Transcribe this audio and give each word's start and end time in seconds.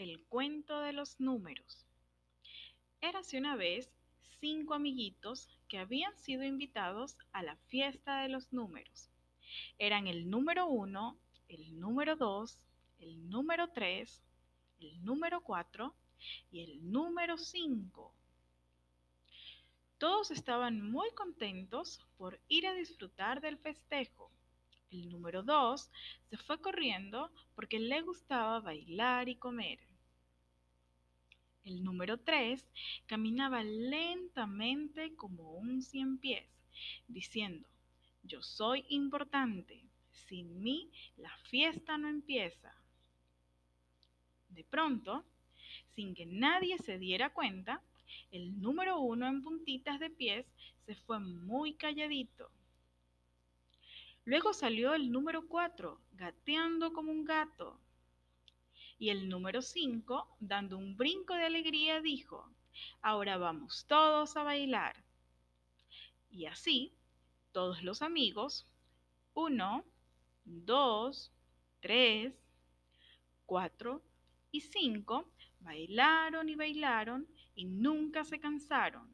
El 0.00 0.24
cuento 0.30 0.80
de 0.80 0.94
los 0.94 1.20
números. 1.20 1.84
Érase 3.02 3.36
una 3.36 3.54
vez 3.54 3.92
cinco 4.40 4.72
amiguitos 4.72 5.46
que 5.68 5.76
habían 5.76 6.16
sido 6.16 6.42
invitados 6.42 7.18
a 7.32 7.42
la 7.42 7.56
fiesta 7.68 8.22
de 8.22 8.30
los 8.30 8.50
números. 8.50 9.10
Eran 9.76 10.06
el 10.06 10.30
número 10.30 10.68
uno, 10.68 11.18
el 11.48 11.78
número 11.78 12.16
dos, 12.16 12.62
el 12.98 13.28
número 13.28 13.68
tres, 13.74 14.22
el 14.80 15.04
número 15.04 15.42
cuatro 15.42 15.94
y 16.50 16.60
el 16.60 16.90
número 16.90 17.36
cinco. 17.36 18.14
Todos 19.98 20.30
estaban 20.30 20.80
muy 20.80 21.10
contentos 21.10 22.00
por 22.16 22.40
ir 22.48 22.66
a 22.66 22.72
disfrutar 22.72 23.42
del 23.42 23.58
festejo. 23.58 24.32
El 24.90 25.08
número 25.08 25.42
dos 25.42 25.90
se 26.28 26.36
fue 26.36 26.60
corriendo 26.60 27.30
porque 27.54 27.78
le 27.78 28.02
gustaba 28.02 28.58
bailar 28.60 29.28
y 29.28 29.36
comer. 29.36 29.78
El 31.62 31.84
número 31.84 32.18
3 32.18 32.66
caminaba 33.06 33.62
lentamente 33.62 35.14
como 35.14 35.52
un 35.52 35.82
cien 35.82 36.18
pies, 36.18 36.48
diciendo, 37.06 37.68
yo 38.22 38.42
soy 38.42 38.84
importante, 38.88 39.84
sin 40.10 40.60
mí 40.62 40.90
la 41.16 41.36
fiesta 41.50 41.96
no 41.98 42.08
empieza. 42.08 42.74
De 44.48 44.64
pronto, 44.64 45.24
sin 45.94 46.14
que 46.14 46.26
nadie 46.26 46.78
se 46.78 46.98
diera 46.98 47.32
cuenta, 47.32 47.82
el 48.32 48.60
número 48.60 48.98
uno 48.98 49.28
en 49.28 49.42
puntitas 49.42 50.00
de 50.00 50.10
pies 50.10 50.46
se 50.86 50.94
fue 50.96 51.20
muy 51.20 51.74
calladito. 51.74 52.50
Luego 54.30 54.52
salió 54.52 54.94
el 54.94 55.10
número 55.10 55.48
4, 55.48 56.00
gateando 56.12 56.92
como 56.92 57.10
un 57.10 57.24
gato. 57.24 57.80
Y 58.96 59.08
el 59.08 59.28
número 59.28 59.60
5, 59.60 60.36
dando 60.38 60.78
un 60.78 60.96
brinco 60.96 61.34
de 61.34 61.46
alegría, 61.46 62.00
dijo, 62.00 62.48
ahora 63.02 63.38
vamos 63.38 63.86
todos 63.88 64.36
a 64.36 64.44
bailar. 64.44 64.94
Y 66.30 66.46
así, 66.46 66.94
todos 67.50 67.82
los 67.82 68.02
amigos, 68.02 68.68
uno, 69.34 69.84
dos, 70.44 71.32
tres, 71.80 72.32
cuatro 73.46 74.00
y 74.52 74.60
cinco, 74.60 75.28
bailaron 75.58 76.48
y 76.48 76.54
bailaron 76.54 77.26
y 77.56 77.64
nunca 77.64 78.22
se 78.22 78.38
cansaron. 78.38 79.12